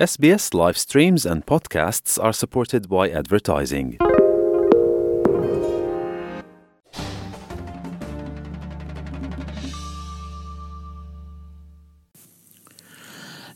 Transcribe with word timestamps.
SBS 0.00 0.54
live 0.54 0.78
streams 0.78 1.26
and 1.26 1.44
podcasts 1.44 2.18
are 2.18 2.32
supported 2.32 2.88
by 2.88 3.10
advertising. 3.10 3.98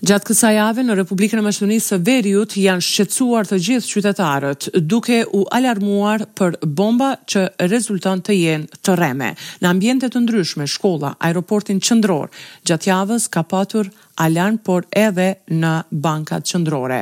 Gjatë 0.05 0.27
kësa 0.29 0.49
jave 0.53 0.83
në 0.85 0.95
Republikën 0.99 1.41
e 1.41 1.45
Mashtunisë 1.47 1.93
së 1.95 1.99
Veriut 2.05 2.57
janë 2.61 2.85
shqetsuar 2.85 3.49
të 3.49 3.57
gjithë 3.69 3.89
qytetarët 3.95 4.67
duke 4.85 5.23
u 5.39 5.47
alarmuar 5.57 6.27
për 6.37 6.59
bomba 6.77 7.15
që 7.25 7.47
rezultant 7.73 8.27
të 8.27 8.37
jenë 8.37 8.83
të 8.85 8.99
reme. 9.01 9.31
Në 9.65 9.71
ambjente 9.73 10.11
të 10.13 10.23
ndryshme, 10.27 10.67
shkolla, 10.69 11.15
aeroportin 11.25 11.81
qëndror, 11.81 12.29
gjatë 12.69 12.91
javës 12.91 13.31
ka 13.33 13.47
patur 13.49 13.89
alarm, 14.23 14.61
por 14.63 14.85
edhe 14.95 15.39
në 15.51 15.71
bankat 15.91 16.45
qëndrore. 16.47 17.01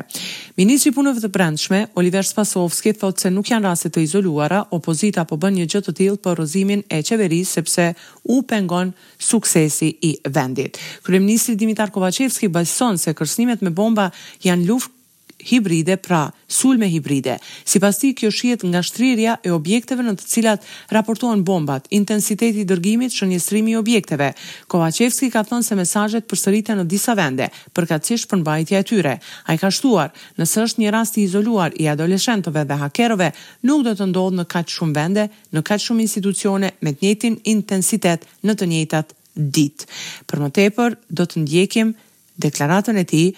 Ministri 0.57 0.95
punëve 0.97 1.21
të 1.21 1.29
brendshme, 1.35 1.81
Oliver 2.01 2.25
Spasovski, 2.25 2.95
thotë 2.97 3.27
se 3.27 3.31
nuk 3.35 3.51
janë 3.51 3.67
rastet 3.67 3.93
të 3.93 4.05
izoluara, 4.07 4.63
opozita 4.73 5.27
po 5.29 5.37
bën 5.43 5.53
një 5.59 5.67
gjëtë 5.75 5.91
të 5.91 5.95
tilë 5.99 6.21
për 6.25 6.39
rozimin 6.41 6.85
e 6.89 7.03
qeverisë 7.05 7.59
sepse 7.59 7.87
u 8.33 8.39
pengon 8.49 8.95
suksesi 9.29 9.91
i 10.09 10.15
vendit. 10.33 10.81
Kryeministri 11.05 11.59
Dimitar 11.61 11.93
Kovacevski 11.93 12.49
bëjson 12.55 12.92
se 13.01 13.15
kërcënimet 13.17 13.63
me 13.65 13.71
bomba 13.71 14.11
janë 14.45 14.67
luftë 14.69 15.01
hibride 15.43 15.97
pra 15.99 16.29
sulme 16.47 16.87
hibride. 16.87 17.33
Sipas 17.67 17.97
tij 17.99 18.13
kjo 18.21 18.29
shihet 18.31 18.61
nga 18.63 18.79
shtrirja 18.87 19.33
e 19.43 19.51
objekteve 19.51 20.05
në 20.07 20.13
të 20.21 20.27
cilat 20.31 20.69
raportohen 20.95 21.41
bombat, 21.43 21.89
intensiteti 21.91 22.63
i 22.63 22.67
dërgimit, 22.69 23.11
shënjestrimi 23.11 23.73
i 23.75 23.79
objekteve. 23.81 24.29
Kovacevski 24.71 25.33
ka 25.35 25.43
thënë 25.49 25.67
se 25.67 25.79
mesazhet 25.81 26.29
përsëriten 26.31 26.79
në 26.79 26.85
disa 26.93 27.17
vende, 27.19 27.49
përkatësisht 27.75 28.29
për 28.31 28.39
mbajtja 28.45 28.85
e 28.85 28.87
tyre. 28.93 29.17
Ai 29.51 29.59
ka 29.59 29.73
shtuar, 29.75 30.15
nëse 30.39 30.63
është 30.69 30.85
një 30.85 30.95
rast 30.95 31.19
i 31.19 31.27
izoluar 31.27 31.75
i 31.75 31.91
adoleshentëve 31.91 32.63
dhe 32.71 32.79
hakerëve, 32.85 33.31
nuk 33.67 33.83
do 33.89 33.97
të 33.99 34.11
ndodhë 34.13 34.43
në 34.43 34.47
kaq 34.55 34.71
shumë 34.77 34.97
vende, 35.01 35.27
në 35.59 35.65
kaq 35.67 35.83
shumë 35.89 36.07
institucione 36.07 36.71
me 36.87 36.95
të 36.95 37.09
njëtin 37.09 37.41
intensitet 37.57 38.31
në 38.47 38.59
të 38.63 38.71
njëjtat 38.77 39.13
ditë. 39.35 39.91
Për 40.31 40.45
momentin 40.45 40.99
do 41.11 41.27
të 41.27 41.43
ndjekim 41.49 41.95
Deklaratën 42.43 42.97
e 42.97 43.05
tij, 43.05 43.35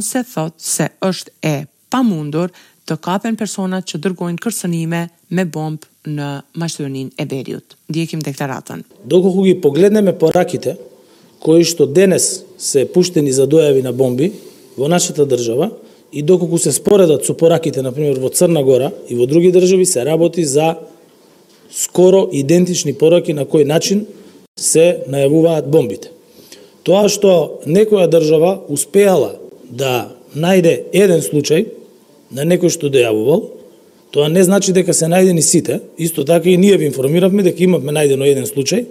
се 0.00 0.22
thot 0.34 0.54
se 0.58 0.86
është 1.08 1.30
e 1.42 1.54
pamundur 1.90 2.52
të 2.86 2.96
kapen 3.04 3.36
personat 3.40 3.84
që 3.88 3.96
dërgojnë 4.04 4.38
kërcënime 4.44 5.00
me 5.34 5.44
bombë 5.44 6.14
në 6.14 6.28
Maqedoninë 6.60 7.14
e 7.22 7.26
Veriut. 7.30 7.76
Ndjekim 7.90 8.20
deklaratën. 8.22 8.84
Doko 9.04 9.42
ги 9.46 9.54
погледнеме 9.60 10.12
пораките 10.18 10.76
кои 11.40 11.64
што 11.64 11.84
денес 11.86 12.44
се 12.58 12.86
пуштени 12.92 13.32
за 13.32 13.44
дојави 13.48 13.82
на 13.82 13.92
бомби 13.92 14.32
во 14.76 14.88
нашата 14.88 15.26
држава 15.26 15.70
и 16.12 16.22
доколку 16.22 16.58
се 16.58 16.72
споредат 16.72 17.26
со 17.26 17.34
пораките 17.36 17.82
на 17.82 17.92
пример 17.92 18.18
во 18.20 18.28
Црна 18.28 18.62
Гора 18.64 18.90
и 19.08 19.14
во 19.16 19.26
други 19.26 19.52
држави 19.52 19.84
се 19.86 20.04
работи 20.04 20.44
за 20.44 20.76
скоро 21.70 22.28
идентични 22.32 22.94
пораки 22.94 23.34
на 23.34 23.44
кој 23.44 23.64
начин 23.66 24.06
се 24.60 25.04
најавуваат 25.10 25.66
бомбите. 25.68 26.13
Тоа 26.84 27.08
што 27.08 27.62
некоја 27.64 28.06
држава 28.12 28.58
успеала 28.68 29.34
да 29.72 30.10
најде 30.36 30.76
еден 30.92 31.22
случај 31.24 31.66
на 32.34 32.44
некој 32.44 32.68
што 32.72 32.90
дејавувал, 32.92 33.46
тоа 34.12 34.28
не 34.28 34.42
значи 34.44 34.72
дека 34.76 34.92
се 34.92 35.06
најдени 35.08 35.40
сите. 35.42 35.80
Исто 35.98 36.24
така 36.28 36.50
и 36.50 36.56
ние 36.56 36.76
ви 36.76 36.86
информиравме 36.86 37.42
дека 37.42 37.64
имавме 37.64 37.92
најдено 37.92 38.28
еден 38.28 38.44
случај 38.46 38.84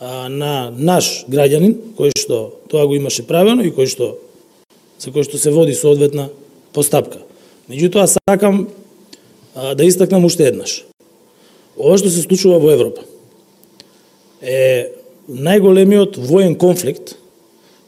а, 0.00 0.28
на 0.28 0.72
наш 0.78 1.26
граѓанин, 1.28 1.74
кој 1.98 2.16
што 2.16 2.58
тоа 2.72 2.86
го 2.86 2.96
имаше 2.96 3.26
правено 3.28 3.62
и 3.62 3.70
кој 3.72 3.86
што 3.90 4.14
за 5.00 5.12
кој 5.12 5.26
што 5.28 5.36
се 5.38 5.52
води 5.52 5.74
соодветна 5.76 6.30
постапка. 6.72 7.20
Меѓутоа 7.68 8.08
сакам 8.16 8.68
а, 9.54 9.74
да 9.74 9.84
истакнам 9.84 10.24
уште 10.24 10.48
еднаш. 10.48 10.86
Ова 11.76 11.98
што 12.00 12.08
се 12.10 12.24
случува 12.24 12.56
во 12.58 12.72
Европа 12.72 13.04
е 14.40 14.99
најголемиот 15.38 16.16
воен 16.30 16.56
конфликт 16.58 17.14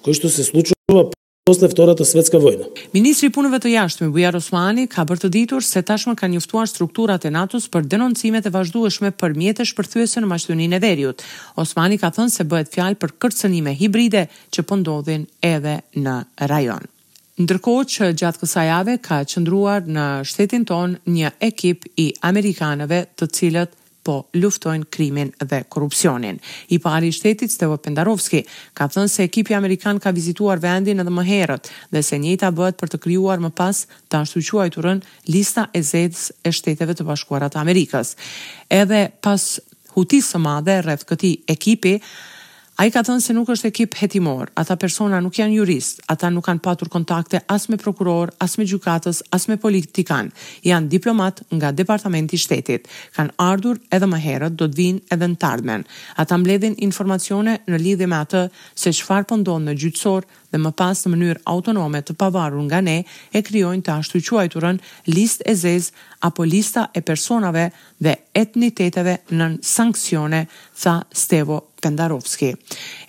кој 0.07 0.15
што 0.19 0.31
се 0.31 0.45
случува 0.47 1.11
Ose 1.51 1.67
vtora 1.67 1.91
të 1.99 2.05
svetska 2.07 2.39
vojna. 2.39 2.69
Ministri 2.95 3.27
i 3.27 3.33
Punëve 3.35 3.59
të 3.65 3.73
Jashtme 3.73 4.07
Bujar 4.15 4.37
Osmani 4.39 4.85
ka 4.87 5.03
bërë 5.05 5.25
të 5.25 5.31
ditur 5.37 5.65
se 5.67 5.81
tashmë 5.83 6.15
kanë 6.21 6.37
njoftuar 6.39 6.69
strukturat 6.71 7.25
e 7.27 7.33
NATO-s 7.35 7.67
për 7.69 7.89
denoncimet 7.95 8.47
e 8.47 8.53
vazhdueshme 8.55 9.11
për 9.23 9.35
mjete 9.35 9.67
shpërthyese 9.67 10.23
në 10.23 10.31
maqtunin 10.31 10.77
e 10.79 10.81
Veriut. 10.85 11.25
Osmani 11.59 11.99
ka 11.99 12.13
thënë 12.15 12.31
se 12.37 12.47
bëhet 12.47 12.71
fjalë 12.77 13.01
për 13.03 13.17
kërcënime 13.25 13.75
hibride 13.75 14.29
që 14.55 14.63
po 14.63 14.79
ndodhin 14.85 15.27
edhe 15.43 15.81
në 16.07 16.17
rajon. 16.53 16.87
Ndërkohë 17.43 17.89
që 17.97 18.13
gjatë 18.23 18.45
kësaj 18.45 18.67
jave 18.71 18.97
ka 19.03 19.25
qëndruar 19.35 19.91
në 19.91 20.07
shtetin 20.31 20.65
ton 20.71 20.95
një 21.11 21.35
ekip 21.51 21.91
i 22.07 22.13
amerikanëve, 22.31 23.03
të 23.19 23.31
cilët 23.35 23.75
po 24.03 24.27
luftojnë 24.35 24.89
krimin 24.93 25.31
dhe 25.41 25.63
korupcionin. 25.71 26.39
I 26.75 26.79
pari 26.83 27.09
i 27.09 27.15
shtetit 27.15 27.53
Stevo 27.53 27.77
Pendarovski 27.79 28.43
ka 28.75 28.89
thënë 28.91 29.11
se 29.13 29.27
ekipi 29.29 29.55
amerikan 29.55 30.01
ka 30.03 30.13
vizituar 30.17 30.61
vendin 30.63 31.01
edhe 31.03 31.13
më 31.15 31.25
herët 31.29 31.71
dhe 31.95 32.03
se 32.03 32.19
njëta 32.19 32.51
bëhet 32.59 32.79
për 32.81 32.93
të 32.95 33.03
krijuar 33.07 33.43
më 33.43 33.53
pas 33.59 33.85
të 34.11 34.25
ashtuquajturën 34.25 35.03
lista 35.33 35.69
e 35.79 35.83
zeds 35.87 36.31
e 36.47 36.53
shteteve 36.53 36.95
të 36.99 37.07
bashkuara 37.09 37.51
të 37.53 37.63
Amerikës. 37.63 38.17
Edhe 38.69 39.07
pas 39.23 39.61
hutisë 39.97 40.35
së 40.37 40.39
madhe 40.41 40.79
rreth 40.87 41.07
këtij 41.11 41.37
ekipi, 41.55 41.97
A 42.81 42.87
i 42.89 42.91
ka 42.91 43.03
thënë 43.05 43.21
se 43.21 43.35
nuk 43.37 43.51
është 43.53 43.69
ekip 43.69 43.97
hetimor, 44.01 44.49
ata 44.57 44.79
persona 44.81 45.19
nuk 45.21 45.37
janë 45.37 45.59
jurist, 45.59 45.99
ata 46.09 46.31
nuk 46.33 46.47
kanë 46.49 46.63
patur 46.65 46.89
kontakte 46.89 47.43
as 47.53 47.67
me 47.69 47.77
prokuror, 47.77 48.31
as 48.41 48.55
me 48.57 48.65
gjukatës, 48.67 49.19
as 49.37 49.45
me 49.51 49.59
politikan, 49.61 50.31
janë 50.65 50.89
diplomat 50.95 51.43
nga 51.53 51.69
departamenti 51.77 52.41
shtetit, 52.41 52.87
kanë 53.17 53.35
ardhur 53.45 53.81
edhe 53.93 54.09
më 54.09 54.21
herët 54.25 54.57
do 54.57 54.71
të 54.73 54.79
vinë 54.79 55.03
edhe 55.13 55.29
në 55.29 55.37
tardmen. 55.45 55.85
Ata 56.25 56.39
mbledhin 56.41 56.79
informacione 56.89 57.59
në 57.69 57.81
lidhje 57.85 58.09
me 58.09 58.23
atë 58.25 58.47
se 58.75 58.95
qëfar 58.99 59.29
pëndonë 59.29 59.53
po 59.53 59.59
në 59.69 59.75
gjytsor 59.83 60.25
dhe 60.55 60.59
më 60.65 60.71
pas 60.81 60.97
në 61.05 61.11
mënyrë 61.13 61.43
autonome 61.53 62.01
të 62.05 62.15
pavarur 62.25 62.65
nga 62.71 62.81
ne 62.85 62.97
e 63.37 63.43
kryojnë 63.51 63.85
të 63.85 63.99
ashtu 64.01 64.23
quajturën 64.31 64.79
list 65.13 65.45
e 65.45 65.53
zez 65.57 65.91
apo 66.25 66.47
lista 66.49 66.87
e 66.97 67.03
personave 67.05 67.67
dhe 68.01 68.17
etniteteve 68.33 69.19
në 69.37 69.53
sankcione, 69.61 70.47
tha 70.73 71.03
Stevo 71.13 71.67
Pendarovski. 71.83 72.55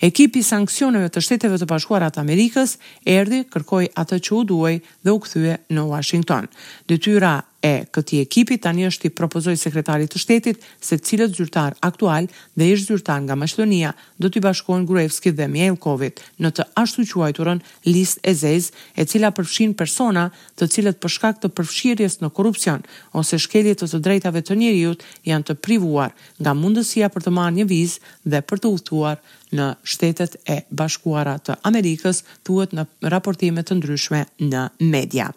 Ekipi 0.02 0.42
i 0.42 0.46
sanksioneve 0.46 1.10
të 1.14 1.22
Shteteve 1.22 1.58
të 1.62 1.68
Bashkuara 1.70 2.10
të 2.12 2.22
Amerikës 2.24 2.76
erdhi, 3.16 3.44
kërkoi 3.54 3.88
atë 4.02 4.18
që 4.26 4.36
u 4.40 4.44
duhej 4.50 4.74
dhe 5.06 5.14
u 5.14 5.20
kthye 5.26 5.56
në 5.76 5.86
Washington. 5.92 6.48
Detyra 6.90 7.36
e 7.64 7.84
këtij 7.88 8.20
ekipi 8.20 8.56
tani 8.60 8.84
është 8.90 9.08
i 9.08 9.12
propozoi 9.18 9.54
sekretarit 9.56 10.10
të 10.12 10.20
shtetit 10.20 10.66
se 10.84 10.98
cilët 11.06 11.32
zyrtar 11.38 11.72
aktual 11.88 12.26
dhe 12.58 12.66
ish 12.74 12.82
zyrtar 12.90 13.22
nga 13.24 13.38
Maqedonia 13.40 13.94
do 14.20 14.28
të 14.28 14.42
bashkohen 14.44 14.84
Gruevski 14.88 15.32
dhe 15.38 15.46
Mielkovit 15.54 16.20
në 16.44 16.50
të 16.58 16.66
ashtu 16.82 17.06
quajturën 17.14 17.62
listë 17.88 18.20
e 18.30 18.34
zezë 18.42 18.74
e 19.00 19.06
cila 19.10 19.30
përfshin 19.36 19.72
persona 19.80 20.26
të 20.60 20.68
cilët 20.76 21.00
për 21.00 21.14
shkak 21.16 21.40
të 21.40 21.52
përfshirjes 21.56 22.18
në 22.22 22.32
korrupsion 22.36 22.84
ose 23.22 23.40
shkelje 23.46 23.78
të 23.80 23.88
të 23.94 24.02
drejtave 24.10 24.44
të 24.44 24.58
njerëzit 24.60 25.06
janë 25.32 25.48
të 25.48 25.56
privuar 25.64 26.12
nga 26.44 26.52
mundësia 26.60 27.08
për 27.16 27.26
të 27.30 27.34
marrë 27.38 27.56
një 27.62 27.66
vizë 27.72 28.12
dhe 28.28 28.44
për 28.50 28.60
të 28.64 28.74
udhëtuar 28.76 29.16
në 29.54 29.68
shtetet 29.86 30.34
e 30.50 30.56
bashkuara 30.70 31.36
të 31.46 31.56
Amerikës, 31.70 32.20
thuhet 32.46 32.74
në 32.76 32.84
raportime 33.14 33.64
të 33.66 33.78
ndryshme 33.80 34.22
në 34.50 34.64
media. 34.92 35.30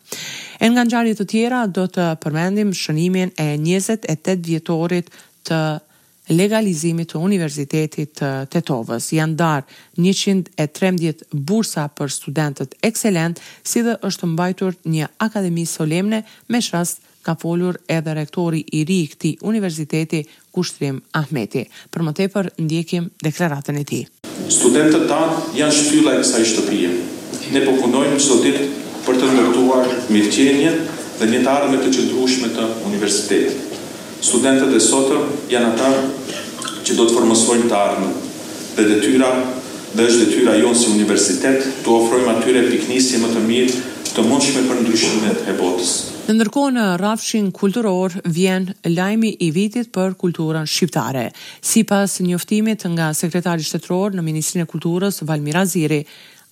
E 0.61 0.69
nga 0.73 0.85
ngjarje 0.87 1.17
të 1.19 1.27
tjera 1.33 1.63
do 1.79 1.87
të 1.95 2.09
përmendim 2.25 2.73
shënimin 2.81 3.35
e 3.45 3.49
28 3.67 4.37
vjetorit 4.49 5.13
të 5.47 5.61
legalizimit 6.29 7.11
të 7.13 7.21
Universitetit 7.23 8.15
të 8.19 8.31
Tetovës. 8.51 9.11
Janë 9.15 9.35
darë 9.37 9.79
113 10.01 11.23
bursa 11.33 11.87
për 11.97 12.13
studentët 12.13 12.75
ekselent, 12.83 13.39
si 13.63 13.83
dhe 13.85 13.95
është 14.07 14.29
mbajtur 14.33 14.77
një 14.85 15.09
akademi 15.23 15.65
solemne 15.65 16.23
me 16.49 16.61
shrast 16.61 17.01
ka 17.27 17.35
folur 17.35 17.75
edhe 17.91 18.13
rektori 18.15 18.63
i 18.71 18.83
ri 18.87 18.99
i 19.03 19.07
këti 19.11 19.31
universiteti 19.41 20.23
Kushtrim 20.55 21.01
Ahmeti. 21.11 21.65
Për 21.91 22.05
më 22.07 22.13
tepër, 22.21 22.51
ndjekim 22.63 23.09
deklaratën 23.23 23.79
e 23.81 23.83
ti. 23.83 24.01
Studentët 24.47 25.07
ta 25.11 25.23
janë 25.57 25.75
shpylla 25.75 26.15
e 26.15 26.23
saj 26.23 26.45
shtëpije. 26.53 26.93
Ne 27.51 27.65
pokunojmë 27.67 28.19
së 28.23 28.39
ditë 28.45 28.67
për 29.05 29.19
të 29.21 29.33
ndërtuar 29.35 29.91
mirëqenje 30.11 30.71
dhe 31.19 31.27
një 31.31 31.39
të 31.43 31.77
të 31.83 31.91
qëndrushme 31.97 32.49
të 32.55 32.71
universitetit 32.87 33.66
studentët 34.23 34.73
e 34.75 34.79
sotëm 34.79 35.25
janë 35.51 35.71
ata 35.75 36.81
që 36.87 36.95
do 36.97 37.05
të 37.09 37.15
formësojnë 37.17 37.67
të 37.69 37.77
ardhme. 37.77 38.09
Dhe 38.77 38.85
detyra, 38.91 39.29
dhe 39.97 40.05
është 40.07 40.25
detyra 40.25 40.55
jonë 40.57 40.79
si 40.79 40.91
universitet, 40.93 41.65
të 41.85 41.91
ofrojmë 41.93 42.31
atyre 42.37 42.63
piknisje 42.71 43.21
më 43.21 43.31
të 43.35 43.43
mirë 43.49 43.83
të 44.17 44.23
mundshme 44.25 44.63
për 44.69 44.79
ndryshimet 44.85 45.43
e 45.51 45.55
botës. 45.59 45.91
Në 46.27 46.33
ndërkohë 46.39 46.73
në 46.75 46.85
rafshin 46.99 47.51
kulturor 47.55 48.15
vjen 48.33 48.65
lajmi 48.89 49.35
i 49.45 49.51
vitit 49.55 49.91
për 49.95 50.15
kulturën 50.19 50.65
shqiptare. 50.67 51.27
Si 51.61 51.85
pas 51.87 52.17
njoftimit 52.25 52.87
nga 52.95 53.11
sekretari 53.15 53.63
shtetror 53.63 54.17
në 54.17 54.25
Ministrinë 54.25 54.65
e 54.65 54.71
Kulturës, 54.71 55.21
Valmir 55.27 55.61
Aziri, 55.61 56.01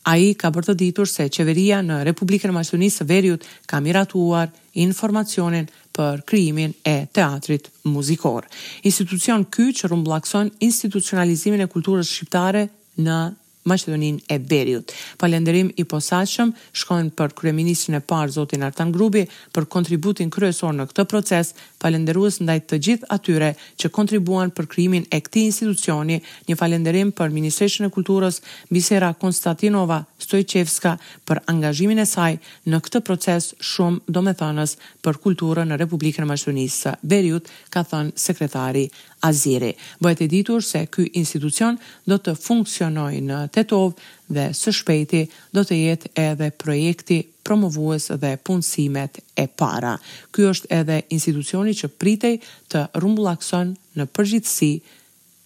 a 0.05 0.13
i 0.21 0.29
ka 0.37 0.51
bërtë 0.53 0.75
të 0.75 0.77
ditur 0.83 1.09
se 1.09 1.25
qeveria 1.33 1.79
në 1.81 1.97
Republikën 2.07 2.53
Maqtunisë 2.53 3.07
Veriut 3.09 3.43
ka 3.67 3.81
miratuar 3.81 4.51
informacionin 4.77 5.65
për 5.97 6.21
krijimin 6.29 6.73
e 6.87 6.95
teatrit 7.15 7.69
muzikor. 7.93 8.47
Institucion 8.87 9.45
ky 9.55 9.69
që 9.79 9.91
rumbllakson 9.91 10.51
institucionalizimin 10.69 11.63
e 11.65 11.69
kulturës 11.71 12.11
shqiptare 12.15 12.67
në 13.07 13.19
Maqedoninë 13.65 14.21
e 14.33 14.37
Veriut. 14.39 14.93
Falënderim 15.19 15.71
i 15.81 15.85
posaçëm 15.89 16.51
shkojnë 16.77 17.13
për 17.17 17.33
kryeministrin 17.39 17.97
e 17.97 18.01
parë 18.05 18.35
zotin 18.37 18.63
Artan 18.67 18.91
Grubi 18.93 19.23
për 19.55 19.65
kontributin 19.73 20.29
kryesor 20.33 20.75
në 20.77 20.85
këtë 20.91 21.05
proces, 21.11 21.53
falëndërues 21.81 22.39
ndaj 22.45 22.59
të 22.69 22.79
gjithë 22.87 23.09
atyre 23.17 23.51
që 23.81 23.91
kontribuan 23.95 24.53
për 24.57 24.69
krijimin 24.71 25.07
e 25.13 25.19
këtij 25.25 25.47
institucioni. 25.49 26.19
Një 26.49 26.59
falënderim 26.61 27.11
për 27.17 27.33
Ministrinë 27.35 27.89
e 27.89 27.93
Kulturës 27.95 28.39
Bisera 28.73 29.11
Konstantinova 29.21 30.03
Stojçevska 30.23 30.93
për 31.29 31.41
angazhimin 31.51 32.01
e 32.05 32.07
saj 32.09 32.33
në 32.69 32.79
këtë 32.85 33.01
proces 33.07 33.51
shumë 33.59 34.05
domethënës 34.09 34.77
për 35.05 35.19
kulturën 35.25 35.71
në 35.73 35.81
Republikën 35.83 36.21
e 36.25 36.29
Maqedonisë 36.29 36.79
së 36.85 36.95
Veriut, 37.11 37.49
ka 37.73 37.81
thënë 37.83 38.13
sekretari 38.17 38.85
Aziri. 39.25 39.71
Bëhet 40.03 40.19
e 40.21 40.25
ditur 40.29 40.61
se 40.61 40.83
ky 40.93 41.07
institucion 41.17 41.79
do 42.09 42.19
të 42.21 42.35
funksionojë 42.37 43.23
në 43.25 43.39
tetov 43.55 43.95
dhe 44.27 44.49
së 44.57 44.73
shpejti 44.79 45.21
do 45.55 45.63
të 45.63 45.77
jetë 45.83 46.11
edhe 46.25 46.51
projekti 46.63 47.21
promovues 47.45 48.09
dhe 48.23 48.33
punësimet 48.45 49.21
e 49.39 49.47
para. 49.47 49.95
Ky 50.35 50.49
është 50.51 50.71
edhe 50.81 50.99
institucioni 51.17 51.75
që 51.77 51.91
pritej 52.01 52.37
të 52.73 52.83
rrumbullakson 52.99 53.71
në 53.99 54.09
përgjithësi 54.17 54.71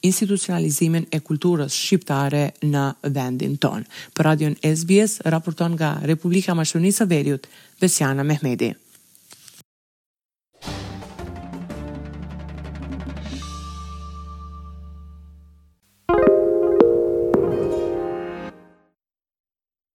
institucionalizimin 0.08 1.06
e 1.12 1.20
kulturës 1.28 1.76
shqiptare 1.76 2.46
në 2.64 2.84
vendin 3.18 3.58
tonë. 3.60 3.84
Për 4.16 4.28
radion 4.32 4.58
SBS, 4.64 5.20
raporton 5.34 5.76
nga 5.76 5.94
Republika 6.14 6.56
Mashtunisa 6.56 7.08
Veriut, 7.12 7.50
Besiana 7.82 8.24
Mehmedi. 8.28 8.74